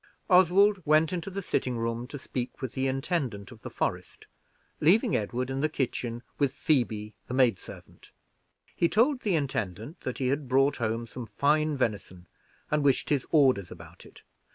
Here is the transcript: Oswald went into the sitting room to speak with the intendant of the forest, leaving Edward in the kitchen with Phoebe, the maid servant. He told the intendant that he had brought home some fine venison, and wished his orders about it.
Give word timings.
Oswald 0.31 0.81
went 0.83 1.13
into 1.13 1.29
the 1.29 1.43
sitting 1.43 1.77
room 1.77 2.07
to 2.07 2.17
speak 2.17 2.59
with 2.59 2.73
the 2.73 2.87
intendant 2.87 3.51
of 3.51 3.61
the 3.61 3.69
forest, 3.69 4.25
leaving 4.79 5.15
Edward 5.15 5.51
in 5.51 5.59
the 5.61 5.69
kitchen 5.69 6.23
with 6.39 6.55
Phoebe, 6.55 7.13
the 7.27 7.35
maid 7.35 7.59
servant. 7.59 8.09
He 8.75 8.89
told 8.89 9.19
the 9.21 9.35
intendant 9.35 9.99
that 10.01 10.17
he 10.17 10.29
had 10.29 10.47
brought 10.49 10.77
home 10.77 11.05
some 11.05 11.27
fine 11.27 11.77
venison, 11.77 12.25
and 12.71 12.83
wished 12.83 13.11
his 13.11 13.27
orders 13.29 13.69
about 13.69 14.03
it. 14.03 14.23